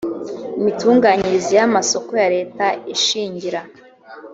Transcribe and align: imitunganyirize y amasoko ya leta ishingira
imitunganyirize 0.59 1.51
y 1.59 1.63
amasoko 1.67 2.11
ya 2.21 2.27
leta 2.35 2.65
ishingira 2.95 3.61